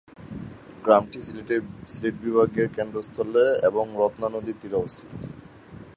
গ্রামটি 0.83 1.19
সিলেট 1.93 2.15
বিভাগের 2.25 2.67
কেন্দ্রস্থলে 2.77 3.45
এবং 3.69 3.85
রত্না 4.01 4.27
নদীর 4.35 4.57
তীরে 4.61 4.75
অবস্থিত। 4.81 5.11